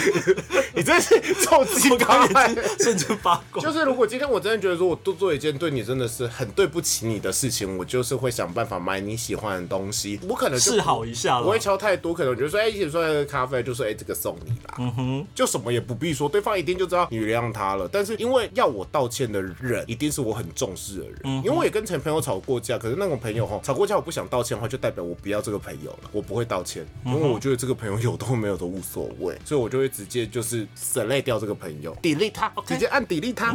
[0.74, 3.64] 你真是臭鸡我刚刚刚眼睛瞬间发光。
[3.64, 10.18] 就是如果今天我真的觉得说我多做一件对你真的是很对不起你的事情，我就是会想办法买你喜欢的东西。
[10.28, 11.56] 我可能就示好一下不会。
[11.58, 14.74] 敲太多，可能我就说，哎、一起出来喝咖啡，就说，哎、这个送你啦。
[14.78, 17.88] 嗯哼，就什么也不必说，对方一定就知道你原谅他了。
[17.92, 21.18] 但是因为要我道歉的人，一定是我很重视的人。
[21.38, 33.54] 因为我也跟前朋友吵过架，可是那种朋友哈，吵过架我不想道歉的话，就代表我不要这个朋友了，我不会道歉，因为我觉得这个朋友有都没有都无所谓，所以我就会直接就是省略掉这个朋友，delete 他直接按 delete 他。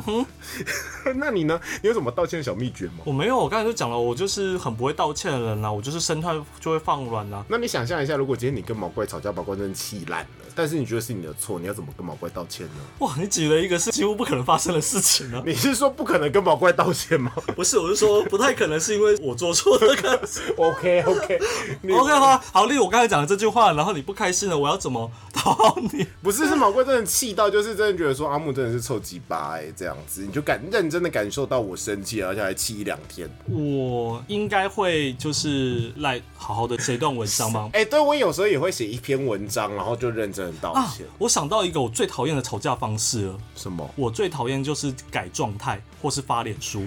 [1.15, 1.59] 那你呢？
[1.81, 2.99] 你有什么道歉的小秘诀吗？
[3.05, 7.43] 我没有，我刚才就讲了，我就是很不会道歉的人啦，我就是生态就会放软啦。
[7.47, 12.73] 那你想象一下，如果今天你跟毛怪吵架，毛怪真的气烂了，但是你觉得是你的错，你要怎么跟毛怪道歉呢？
[12.99, 20.19] 哇，你举了一个是几乎不可能发生的事情呢、 你是说不可能跟毛怪道歉吗不是，我是说不太可能是因为我做错这个。
[20.57, 21.39] OK OK，
[21.83, 26.03] 你 OK 好，好，例如我刚才讲的这句话，然后你不开心了，我要怎么讨好你？
[26.23, 33.29] 不是是毛怪真的气到，就是真的觉得说阿木真的是臭鸡巴哎，这样子你就感认真的感受到我生气，而且还气一两天。
[33.47, 37.69] 我应该会就是来好好的写一段文章吗？
[37.73, 43.37] 哎、对我有时候也会写一篇文章，然后就认真的道啊歉。，我想到一个我最讨厌的吵架方式了。
[43.55, 43.87] 什么？
[43.95, 46.81] 我最讨厌就是改状态或是发脸书。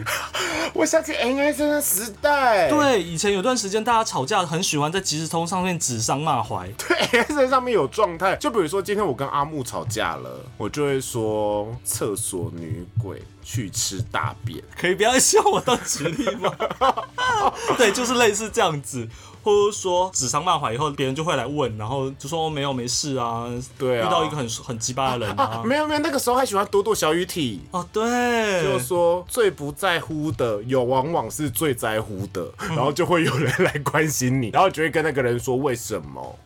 [0.74, 6.68] 我想起 NSN 的时代，对，以前有段时间大家吵架很喜欢在即时通上面指桑骂槐。
[6.78, 14.62] 对 NSN 上面有状态，就比如说今天我跟阿木吵架了，我就会说厕所女鬼去吃大便。
[14.78, 16.52] 可以不要笑我到直立吗？
[17.78, 19.08] 对，就是类似这样子，
[19.46, 23.46] 或者说指桑骂槐以后，别人就会来问，然后就说、哦、没有没事啊，
[23.78, 27.60] 对啊遇到一个很很鸡巴的人啊 啊，，没有没有，那个时候还喜欢躲躲小雨体。
[27.70, 36.36] 哦对，就说最不在乎的，有往往是最在乎的，然后就会有人来关心你，然后就会跟那个人说为什么。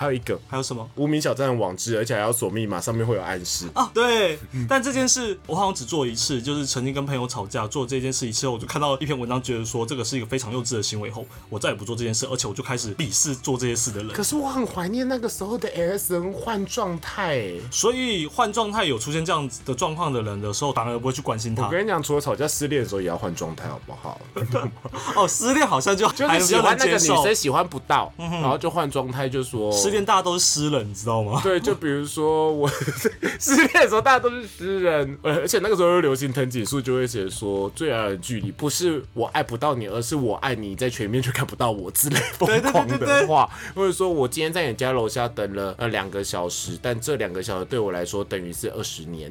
[0.00, 0.88] 还有一个还有什么？
[0.96, 3.68] 无名小站的网址，而且还要锁密码，上面会有暗示。
[3.74, 14.10] 啊，对，但这件事我好像只做一次，就是曾经跟朋友吵架，做这件事一次后，我就看到一篇文章，觉得说这个是一个非常幼稚的行为后，我再也不做这件事，而且我就开始鄙视做这些事的人。
[14.14, 17.60] 可是我很怀念那个时候的 SN 换状态欸。
[17.70, 21.66] 所以换状态有出现这样子的状况的人的时候，反而不会去关心他。
[21.66, 24.18] 我跟你讲，除了吵架失恋的时候也要换状态，好不好？
[25.14, 27.00] 哦，失恋好像就就喜欢那个。
[27.10, 31.40] 女生喜欢不到，然后就换状态，就说失恋大家都是诗人，你知道吗？
[31.42, 32.68] 对，就比如说我
[33.38, 49.30] 失恋的时候，大家都是诗人，呃，而且那个时候又流行藤井树，就会写说最远的距离不是我爱不到你，而是我爱你在前面却看不到我之类疯狂的话，或者说我今天在你家楼下等了呃两个小时，但这两个小时对我来说等于是二十年。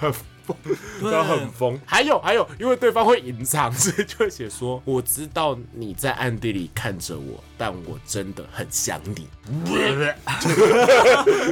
[1.00, 1.80] 很疯，很疯。
[1.84, 9.26] 还有还有，因为对方会隐藏，所以就会写说：“我知道你在暗地里看着我，但我真的很想你。”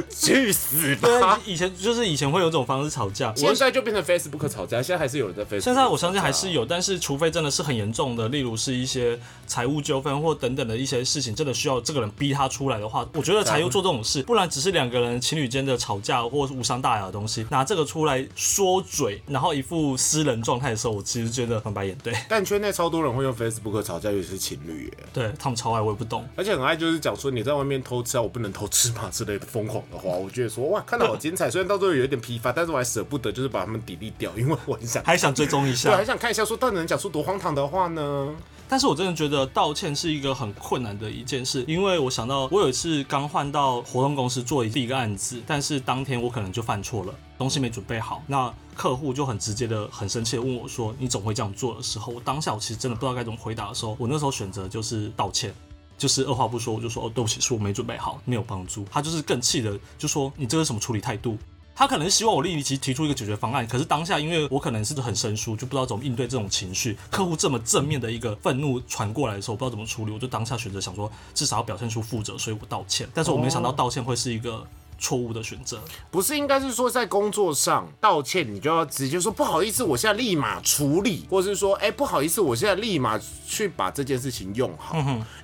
[0.09, 5.61] 去死吧！，以前就是以前会有这种方式吵架，现在就变成 Facebook 吵架，现在还是有人在 Facebook。
[5.61, 26.27] 现在我相信还是有，但是除非真的是很严重的，例如是一些财务纠纷或等等的一些事情，真的需要这个人逼他出来的话， 我觉得才又做这种事，不然只是两个人情侣间的吵架或是无伤大雅的东西，拿这个出来说嘴，然后一副私人状态的时候，我其实觉得翻白眼，对， 但圈内超多人会用 Facebook 吵架，尤其是情侣耶，对他们超爱，我也不懂。
[26.35, 35.03] 而且很爱就是讲说你在外面偷吃啊，我不能偷吃嘛之类的疯狂的话，我觉得说哇，看到好精彩，虽然到最后有一点疲乏，但是我还舍不得就是把他们砥砺掉，因为我很想。
[35.05, 38.35] 还想追踪一对，下还，想看一下，说到底能讲出多荒唐的话呢？
[38.71, 55.53] 但是我真的觉得道歉是一个很困难的一件事，因为我想到我有一次刚换到活动公司做第一个案子，但是当天我可能就犯错了，东西没准备好，那客户就很直接的、很生气的问我说：“你总会这样做的时候，我当下我其实真的不知道该怎么回答的时候，我那时候选择就是道歉。
[55.97, 58.85] 就是二话不说，我就说哦，对不起，是我没准备好，没有帮助。
[58.89, 61.37] 他就是更气的，就说你这是什么处理态度？
[61.75, 66.97] 他可能希望我立即提出一个解决方案，可是当下因为我可能是很生疏，就不知道怎么应对这种情绪。
[67.11, 73.09] 客户这么正面的一个愤怒传过来的时候，我不知道怎么处理，我就当下选择想说，至少要表现出负责，所以我道歉。
[73.13, 74.65] 但是我没想到道歉会是一个
[74.99, 75.79] 错误的选择。
[76.11, 84.95] 不是应该是说在工作上道歉，你就要直接说不好意思，我现在立马处理，或是说哎、不好意思，我现在立马去把这件事情用好。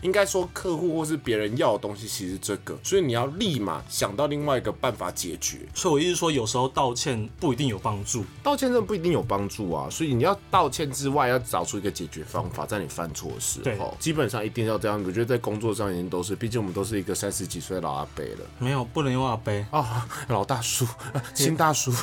[0.01, 5.59] 应该说客户或是别人要的东西其实这个，所以你要立马想到另外一个办法解决。
[5.73, 8.23] 所以我一直说，有时候道歉不一定有帮助。
[8.43, 15.01] 道歉真的不一定有帮助啊，所以你要道歉之外，要找出一个解决方法，在你犯错的时候，基本上一定要这样。
[15.05, 18.39] 我觉得在工作上已经都是，毕竟我们都是一个三十几岁的老阿伯了。
[18.59, 19.65] 没有，不能用阿杯。
[19.71, 19.85] 哦，
[20.27, 20.85] 老大叔，
[21.33, 21.93] 新大叔，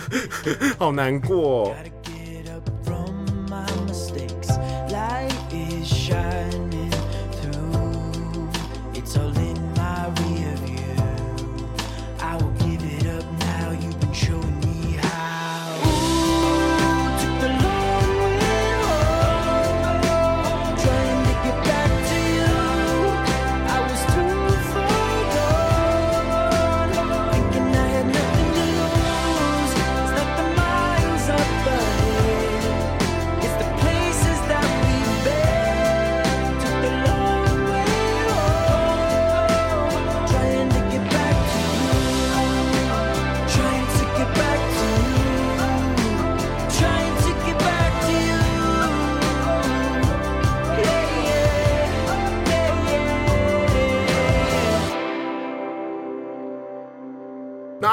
[0.78, 1.76] 好难过、哦。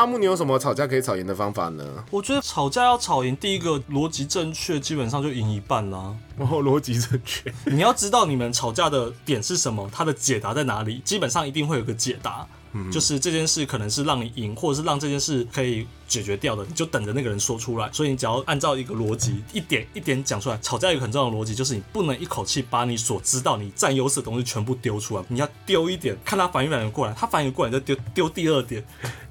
[0.01, 1.85] 阿木，你有什么吵架可以吵赢的方法呢？
[2.09, 6.11] 我觉得吵架要吵赢，第一个逻辑正确，基本上就赢一半啦。
[6.35, 12.47] 然后逻辑正确，你要知道你们吵架的点是什么，它的解答在哪里，基本上一定会有个解答。
[12.89, 17.89] 就是这件事可能是让你赢，或者是让这件事可以解决掉的，你就等着那个人说出来。
[17.91, 20.57] 所以你只要按照一个逻辑，一点一点讲出来。
[20.61, 28.81] 吵架有一个很重要的逻辑，就是你不能一口气把你所知道你占优势的东西全部丢出来，你要丢一点，看他反应反应过来，他反应过来你再丢丢第二点，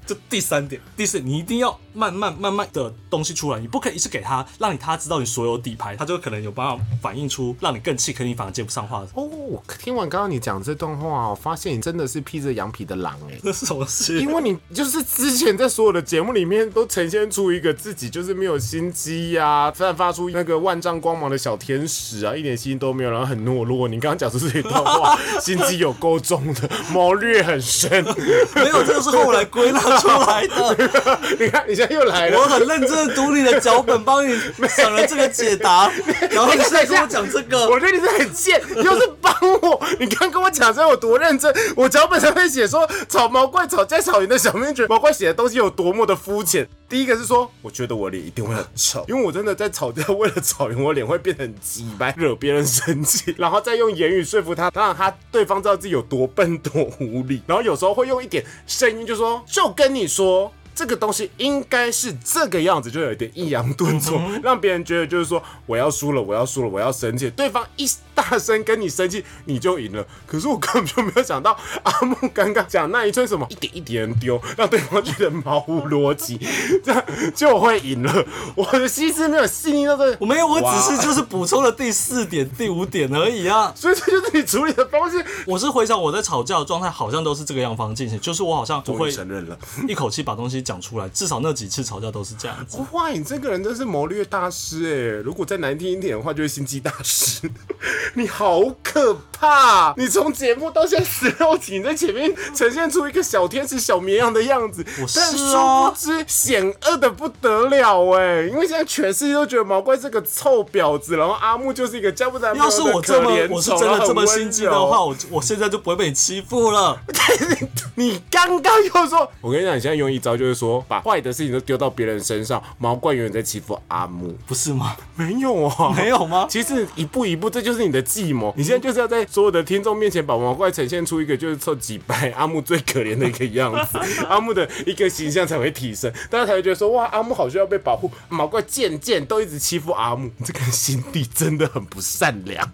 [0.05, 9.05] 就第三点、第四，你一定要慢慢慢慢的东西出来，你不可以一次给他，让你他知道你所有底牌，他就可能有办法反映出让你更气，可你反而接不上话。
[9.13, 14.19] 哦，我听完刚刚你讲这段话，我发现你真的是披着羊皮的狼哎、这是什么事？
[14.19, 23.87] 因为你就是之前在所有的节目里面都呈现出一个自己就是没有心机呀、散发出那个万丈光芒的小天使啊，一点心都没有，然后很懦弱。
[23.87, 28.03] 你刚刚讲出这一段话，心机有够重的，谋略很深。
[28.55, 30.77] 没有，这个是后来归纳出来的。
[31.39, 32.39] 你看，你现在又来了。
[32.39, 35.91] 我很认真的读你的脚本，帮你想了这个解答，
[36.31, 39.81] 然后你现在跟我讲这个，我觉得你是很贱，你又是帮我。
[39.99, 46.67] 你刚跟我讲这有多认真，我脚本上面写说草毛怪吵架吵赢的小面觉得毛怪写的东西有多么的肤浅。
[46.87, 60.51] 第一个是说，我觉得我脸一定会很臭，因为我真的在吵架，为了吵赢我脸会变得很鸡掰，惹别人生气，然后再用言语说服他，让他对方知道自己有多笨多无理，然后有时候会用一点声音就说，就跟你说。
[60.73, 67.29] 这个东西应该是这个样子，就有一点抑扬顿挫，让别人觉得就是说我要输了，我要输了，我要生气。
[67.31, 70.05] 对方一大声跟你生气，你就赢了。
[70.25, 76.39] 可是我根本就没有想到阿木刚刚讲那一串什么一点一点丢，让对方觉得毛无逻辑，
[76.83, 77.03] 这样
[77.35, 78.25] 就会赢了。
[78.55, 83.71] 我的心思没有细腻到这，我没有，我只是就是补充了第四点、第五点而已啊。
[83.75, 85.23] 所以这就是你处理的方式。
[85.45, 89.57] 我是回想我在吵架的状态，好像都是这个样方进行，就是我好像不会承认了，
[89.87, 92.77] 一口气把东西西讲出来，至少那几次吵架都是这样子。
[92.91, 95.21] 哇，你这个人真是谋略大师哎！
[95.23, 97.49] 如果再难听一点的话，就是心机大师。
[98.15, 99.93] 你好可怕！
[99.97, 108.43] 你从节目到现在十六集，你在前面呈现出一个小天使、小绵羊的样子，我是但殊啊不知险恶的不得了哎！
[108.43, 116.99] 因为现在全世界都觉得毛怪是个臭婊子，然后阿木就是一个交不男朋友要是我这么我是真的这么心机的话，我我现在就不会被你欺负了。
[117.95, 122.61] 你刚刚又说，我跟你讲，你现在用一招就是说，把坏的事情都丢到别人身上。
[122.77, 124.95] 毛怪永远在欺负阿木，不是吗？
[125.15, 126.47] 没有啊，没有吗？
[126.49, 128.53] 其实一步一步，这就是你的计谋。
[128.57, 133.97] 你现在就是要在所有的听众面前，把毛怪呈现出一个就是臭几白阿木最可怜的一个样子，
[134.27, 138.11] 阿木的一个形象才会提升，大家才会觉得说，哇，阿木好像要被保护。
[138.29, 142.71] 毛怪渐渐都一直欺负阿木，这个人心地真的很不善良。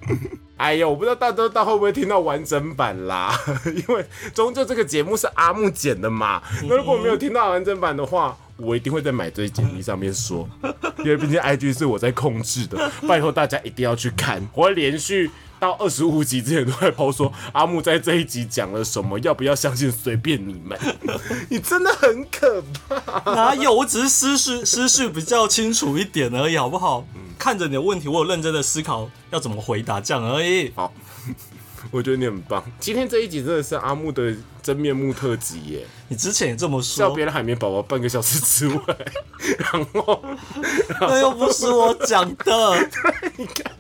[0.58, 3.34] 哎呀，我不知道大家到会不会听到完整版啦，
[3.66, 6.42] 因为终究这个节目是阿木剪的嘛。
[6.68, 10.50] 那如果没有听到完整版的话，我一定会在买醉简历上面说，
[11.00, 15.30] 因为毕竟 IG 是我在控制的，拜托大家一定要去看，我会连续。
[15.60, 20.78] 到二十五集之前都在抛说阿木在这一集讲了什么，要不要相信随便你们。
[21.50, 23.34] 你真的很可怕。
[23.34, 23.74] 哪有？
[23.74, 27.06] 我只是思绪思绪比较清楚一点而已，好不好？
[27.40, 30.72] 看着你的问题，我有认真的思考要怎么回答，这样而已。
[30.76, 30.92] 好，
[31.92, 32.64] 我觉得你很棒。
[32.80, 38.82] 今天这一集真的是阿木的真面目特辑耶，你之前也这么说，叫别人海绵宝宝半个小时之外，
[39.60, 40.24] 然后
[41.00, 42.90] 那又不是我讲的。
[43.38, 43.77] 你看。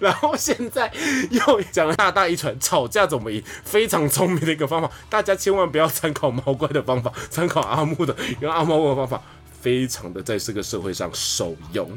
[0.00, 0.92] 然后现在
[1.30, 9.22] 又讲了大大一传吵架怎么赢，非常聪明的一个方法，大家千万不要参考毛怪的方法，参考阿木的，因为阿木的方法
[9.60, 11.90] 非常的在这个社会上受用，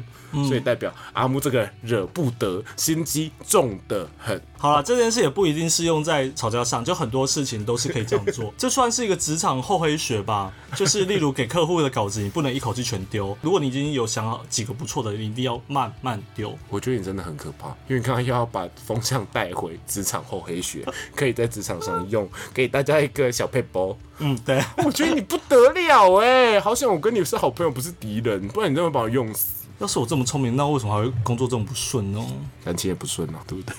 [0.46, 4.40] 所以代表阿木这个人惹不得，心机重的很。
[4.64, 8.50] 好了，这件事也不一定是用在吵架上，就很多事情都是可以这样做。
[8.56, 13.36] 这算是一个职场厚黑学吧，就是例如给客户的稿子，你不能一口气全丢。
[13.42, 16.56] 如果你已经有想好几个不错的，你一定要慢慢丢。
[16.70, 20.82] 我觉得你真的很可怕，因为你刚刚又要把风向带回职场厚黑学，
[21.14, 23.94] 可以在职场上用，给大家一个小配包。
[24.20, 24.64] 嗯，对。
[24.82, 29.66] 我觉得你不得了哎，好想我跟你是好朋友，不是敌人，不然你真的把我用死。
[29.78, 32.24] 要是我这么聪明，那为什么还会工作这么不顺呢？
[32.64, 33.76] 感情也不顺啊，对不对？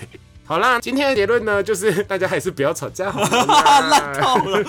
[0.48, 4.14] 好啦，今天的结论呢，就是大家还是不要吵架好了烂啦。
[4.22, 4.64] 透了，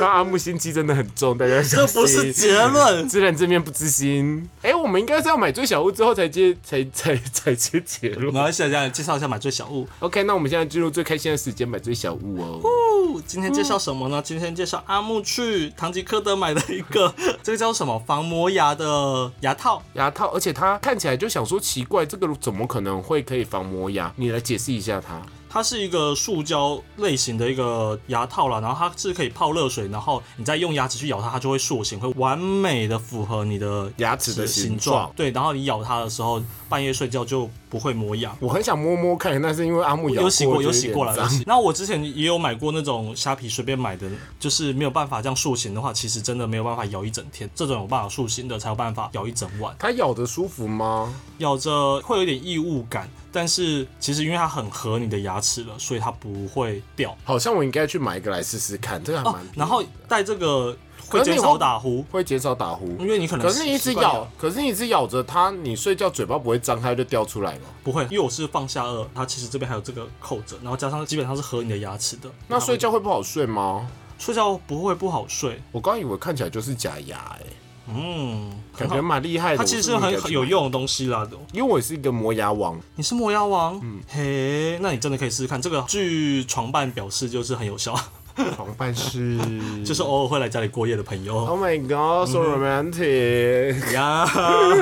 [0.00, 1.94] 那阿木心机真的很重，大家小心。
[1.94, 3.06] 这不是结论。
[3.06, 4.48] 知人知面不知心。
[4.62, 8.32] 哎、我们应该是要买最小物之后才接才才才接结论。
[8.32, 9.86] 马来西亚介绍一下买最小物。
[9.98, 12.60] OK，那我们现在进入最开心的时间，买最小物哦。
[12.62, 14.22] 哦今天介绍什么呢？
[14.24, 17.12] 今天介绍阿木去唐吉诃德买了一个，
[17.42, 19.82] 这个叫什么防磨牙的牙套。
[19.94, 24.10] 牙套，而且它看起来就想说奇怪，这个怎么可能会可以防磨牙？
[24.16, 25.20] 你来解释一下它。
[25.52, 38.32] 它是一个塑胶类型的一个牙套啦，然后它是可以泡热水，然后你再用牙齿去咬它，它就会塑形，会完美的符合你的牙齿的形形状对，然后你咬它的时候，半夜睡觉就不会磨牙。
[38.38, 41.28] 我很想摸摸看，但是因为阿木咬有洗过，有洗过了。
[41.44, 44.08] 那我之前也有买过那种虾皮随便买的，
[44.38, 47.50] 就是没有办法这样塑形的话，其实真的没有办法咬一整天。
[47.56, 49.74] 这种有办法塑形的，才有办法咬一整晚。
[49.80, 51.12] 它咬的舒服吗？
[51.38, 57.16] 咬着会有点异物感，但是其实因为它很合你的牙齿了，所以它不会掉。
[57.24, 60.76] 好像我应该去买一个来试试看，这个还蛮然后戴这个
[61.08, 62.88] 会减少打呼，会减少打呼。
[62.98, 67.60] 因为你可能可是你一直咬，可是你一直咬着它，你睡觉嘴巴不会张开就掉出来了。
[67.82, 72.30] 不会，因为我是放下颚，它其实这边还有这个扣着，然后加上基本上是合你的牙齿的。
[72.48, 73.88] 那睡觉会不好睡吗？
[74.18, 77.46] 睡觉不会不好睡，我刚以为看起来就是假牙、哎，
[77.94, 79.58] 嗯，感觉蛮厉害的。
[79.58, 81.36] 它其实是很很有，用的东西啦的。
[81.52, 82.78] 因为我也是一个磨牙王。
[82.96, 85.60] 你是磨牙王，嗯嘿，那你真的可以试试看。
[85.60, 87.94] 这个据床伴表示就是很有效，
[88.56, 89.38] 床伴是，
[89.84, 94.26] 就是偶尔会来家里过夜的朋友 Oh my God, so romantic！、呀。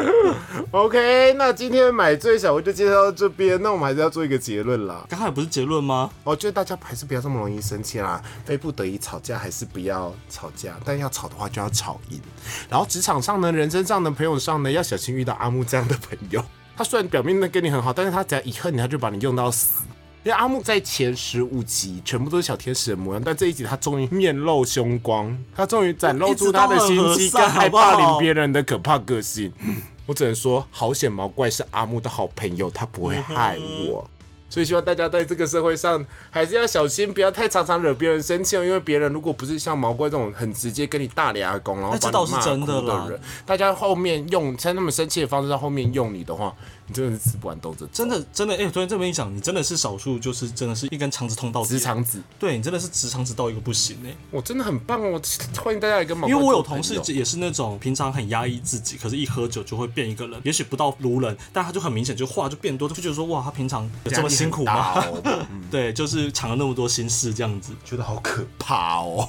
[0.70, 5.06] OK，那今天买最小我就介绍到这边，那我们还是要做一个结论啦。
[5.08, 6.10] 刚才不是结论吗？
[6.24, 12.20] 我觉得大家还是不要这么容易生气啦，非不得已吵架还是不要吵架，但要吵的话就要吵赢。
[12.68, 16.44] 然后职场上呢，人生上呢，朋友上呢，要小心遇到阿木这样的朋友。
[16.76, 19.82] 他虽然表面呢跟你很好，但是他只要一恨你，他就把你用到死。
[20.28, 29.50] 因为阿木在前十五集全部都是小天使的模样，但这一集他终于面露凶光，他终于展露出他的心机跟害霸凌别人的可怕个性。
[30.04, 33.56] 我只能说，好险毛怪是阿木的好朋友，他不会害
[33.88, 34.06] 我。
[34.50, 38.64] 所以希望大家在这个社会上还是要小心，不要太常常惹别人生气哦。
[38.64, 46.54] 因为别人如果不是像毛怪这种很直接跟你大俩公，然后哎这倒是把你骂真的的人，大家后面用像那么生气的方式在后面用你的话，
[46.88, 47.90] 你真的是吃不完兜着走。
[47.92, 55.20] 真的真的，哎、昨天这么一讲，你真的是少数，就是真的是一根肠子通到底直，肠子，对你真的是直肠子到一个不行哎、我真的很棒哦！
[55.62, 65.04] 欢迎大家来跟毛怪因为我有同事也是那种平常很压抑自己，可是一喝酒就会变一个人，也许不到如人，但他就很明显就话就变多，就觉得说哇，他平常有这么辛苦吗？
[65.70, 67.72] 对，就是藏了那么多心事这样子。
[67.84, 69.28] 觉得好可怕哦。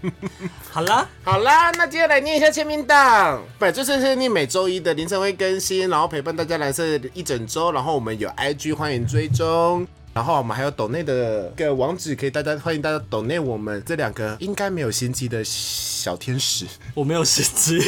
[0.72, 3.42] 好啦，好啦，那接下来念一下签名档。
[3.58, 7.72] 本周是你每周一的凌晨会更新，然后陪伴大家蓝色一整周。
[7.72, 16.64] 然后我们有 IG 欢迎追踪，然后我们还有抖内的个网址，可以大家欢迎大家抖内我们这两个应该没有心机的小天使。
[16.96, 17.78] 我没有心机，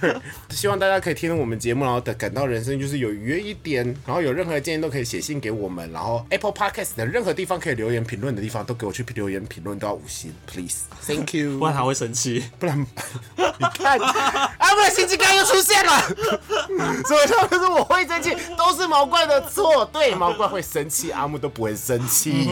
[0.00, 0.16] 对
[0.50, 11.66] 希望大家可以听我们节目，然后的感到人生就是有愉悦一点，然后有任何建议都可以写信给我们，然后 Apple Podcast 的任何地方可以留言评论的地方都给我去留言评论，都要五星，please，thank you 不。
[11.66, 12.44] 然他会生气。
[12.60, 12.78] 不然
[13.36, 16.00] 你看，啊，不然心机刚又出现了，
[17.08, 19.84] 所以他们说我会生气，都是毛怪的错。
[19.86, 22.48] 对，毛怪会生气，阿木都不会生气。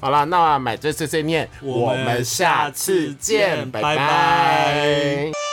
[0.00, 3.96] 好了，那买这碎碎念，我们我们下次见，拜拜。
[3.96, 5.51] 拜拜